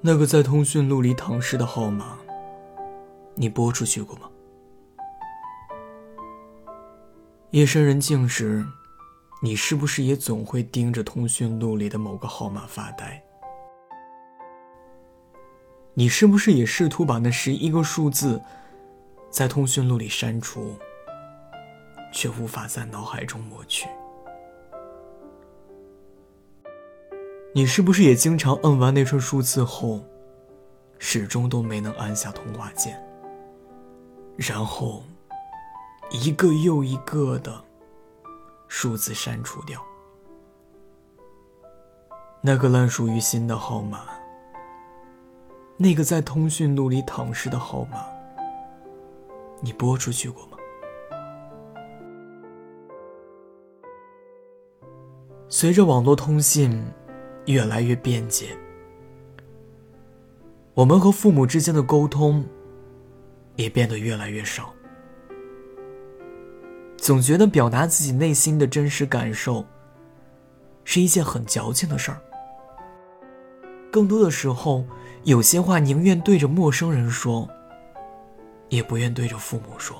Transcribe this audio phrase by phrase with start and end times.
[0.00, 2.16] 那个在通讯录里躺尸的号码，
[3.34, 4.30] 你拨出去过吗？
[7.50, 8.64] 夜深人静时，
[9.42, 13.20] 你是不是也总会盯着通讯录里的某个号码发呆？
[15.94, 18.40] 你是不是也试图把那十一个数字
[19.28, 20.76] 在通讯录里删除，
[22.12, 23.88] 却无法在脑海中抹去？
[27.54, 30.04] 你是不是也经常摁完那串数字后，
[30.98, 33.02] 始终都没能按下通话键，
[34.36, 35.02] 然后
[36.10, 37.64] 一个又一个的
[38.68, 39.82] 数字删除掉？
[42.42, 44.02] 那个烂熟于心的号码，
[45.76, 48.04] 那个在通讯录里躺尸的号码，
[49.60, 50.58] 你拨出去过吗？
[55.48, 56.80] 随着网络通信。
[57.48, 58.54] 越来越便捷，
[60.74, 62.44] 我们和父母之间的沟通
[63.56, 64.70] 也变得越来越少。
[66.98, 69.64] 总觉得表达自己内心的真实感受
[70.84, 72.20] 是一件很矫情的事儿。
[73.90, 74.84] 更多的时候，
[75.24, 77.48] 有些话宁愿对着陌生人说，
[78.68, 79.96] 也不愿对着父母说。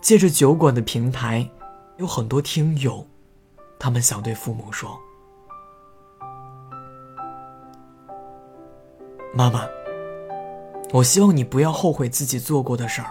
[0.00, 1.50] 借着酒馆的平台，
[1.96, 3.04] 有很多听友，
[3.80, 4.96] 他们想对父母说。
[9.34, 9.66] 妈妈，
[10.92, 13.10] 我希望你不要后悔自己做过的事儿。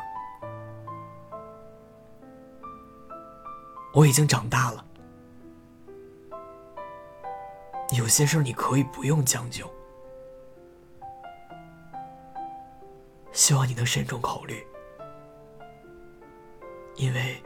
[3.92, 4.86] 我已经长大了，
[7.98, 9.66] 有些事儿你可以不用将就。
[13.32, 14.64] 希望你能慎重考虑，
[16.98, 17.42] 因为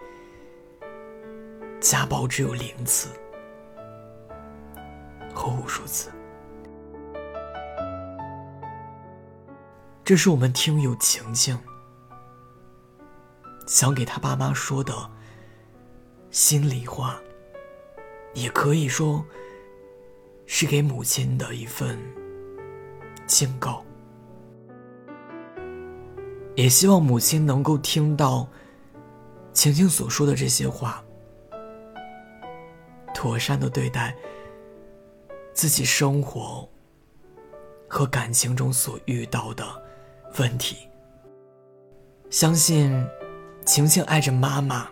[1.80, 3.08] 家暴只有零次
[5.34, 6.12] 和无数次。
[10.06, 11.60] 这是我们听友晴晴
[13.66, 14.94] 想给他爸妈说的
[16.30, 17.20] 心里话，
[18.36, 19.26] 也可以说
[20.46, 22.00] 是给母亲的一份
[23.26, 23.84] 警告。
[26.54, 28.48] 也希望母亲能够听到
[29.54, 31.04] 晴晴所说的这些话，
[33.12, 34.16] 妥善的对待
[35.52, 36.70] 自己生活
[37.88, 39.84] 和感情中所遇到的。
[40.38, 40.88] 问题。
[42.30, 43.08] 相信，
[43.66, 44.88] 晴晴爱着妈妈，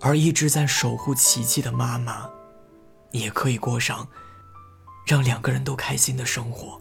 [0.00, 2.30] 而一直在守护奇迹的妈妈，
[3.10, 4.06] 也可以过上
[5.06, 6.80] 让两个人都开心的生活。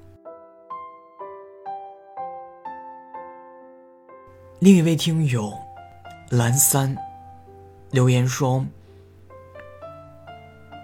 [4.59, 5.51] 另一位听友
[6.29, 6.95] 蓝三
[7.89, 8.63] 留言说：“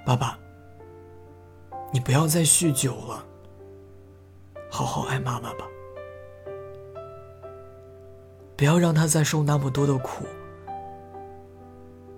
[0.03, 0.39] 爸爸，
[1.91, 3.23] 你不要再酗酒了，
[4.71, 5.67] 好好爱妈妈吧。”
[8.57, 10.25] 不要让他再受那么多的苦，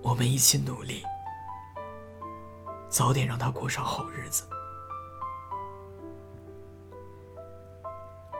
[0.00, 1.02] 我们一起努力，
[2.88, 4.44] 早点让他过上好日子。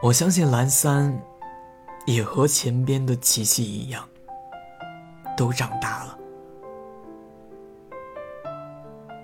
[0.03, 1.15] 我相信蓝三
[2.07, 4.09] 也和前边的琪琪一样，
[5.37, 6.19] 都长大了，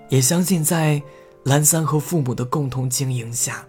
[0.07, 1.01] 也相信在
[1.45, 3.65] 蓝三和父母的共同经营下，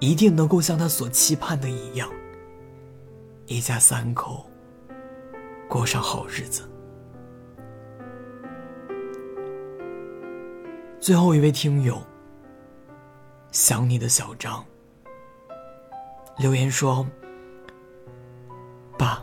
[0.00, 2.10] 一定能够像他所期盼的一样。
[3.46, 4.44] 一家三口
[5.68, 6.68] 过上好日子。
[10.98, 12.02] 最后一位听友，
[13.52, 14.64] 想你的小张
[16.38, 17.06] 留言说
[18.98, 19.22] ：“爸，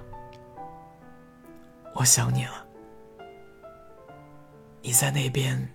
[1.95, 2.65] 我想你了，
[4.81, 5.69] 你在那边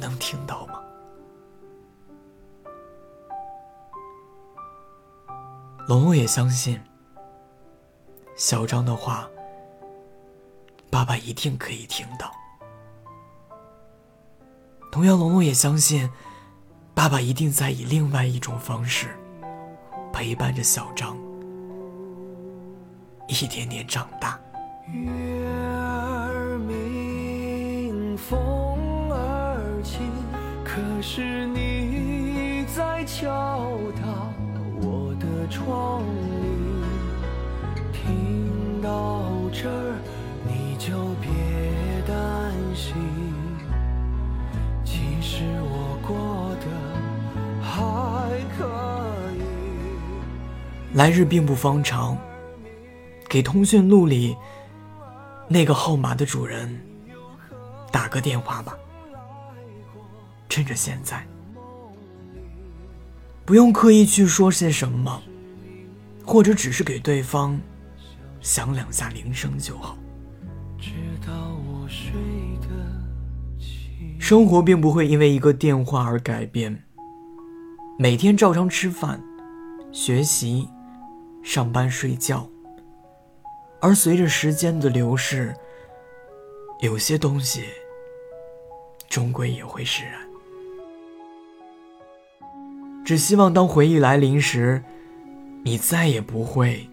[0.00, 0.82] 能听到吗？”
[5.86, 6.80] 龙龙也相信。
[8.38, 9.28] 小张的话，
[10.92, 12.30] 爸爸一定可以听到。
[14.92, 16.08] 同样，龙龙也相信，
[16.94, 19.08] 爸爸一定在以另外一种方式
[20.12, 21.18] 陪伴着小张，
[23.26, 24.38] 一点点长大。
[24.86, 30.12] 月儿明，风儿轻，
[30.64, 34.32] 可是你在敲打
[34.80, 36.67] 我的窗棂。
[38.88, 39.20] 到
[39.52, 39.98] 这儿
[40.46, 41.28] 你就别
[42.06, 42.94] 担心，
[44.82, 46.66] 其实我过得
[47.62, 48.64] 还可
[49.36, 49.42] 以。
[50.94, 52.16] 来日并不方长，
[53.28, 54.34] 给通讯录里
[55.48, 56.80] 那个号码的主人
[57.92, 58.74] 打个电话吧，
[60.48, 61.26] 趁着现在，
[63.44, 65.20] 不用刻意去说些什么，
[66.24, 67.60] 或者只是给对方
[68.40, 69.96] 响两下铃声就好。
[74.18, 76.84] 生活并不会因为一个电话而改变，
[77.98, 79.22] 每天照常吃饭、
[79.90, 80.68] 学习、
[81.42, 82.48] 上班、睡觉。
[83.80, 85.54] 而随着时间的流逝，
[86.80, 87.64] 有些东西
[89.08, 90.14] 终归也会释然。
[93.04, 94.82] 只希望当回忆来临时，
[95.64, 96.86] 你再也不会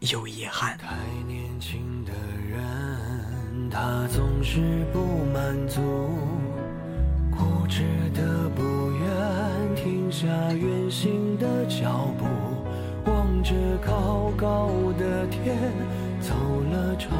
[0.00, 0.78] 有遗憾。
[0.78, 0.94] 太
[1.26, 2.12] 年轻的
[2.48, 5.80] 人，他总是不满足，
[7.32, 7.82] 固执
[8.14, 12.26] 的不愿停下远行的脚步。
[13.10, 13.54] 望着
[13.84, 15.56] 高高的天，
[16.20, 16.34] 走
[16.70, 17.10] 了长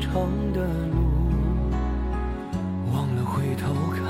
[0.00, 0.22] 长
[0.54, 0.96] 的路，
[2.92, 4.04] 忘了回头看，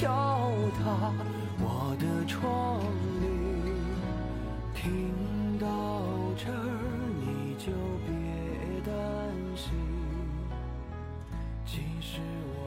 [0.00, 0.08] 敲
[0.82, 1.12] 打
[1.58, 2.80] 我的窗
[3.20, 3.22] 棂
[4.74, 5.12] 听
[5.58, 5.66] 到
[6.38, 6.56] 这儿
[7.20, 7.66] 你就
[8.06, 8.10] 别
[8.80, 8.92] 担
[9.54, 9.68] 心。
[11.66, 12.16] 其实
[12.54, 12.59] 我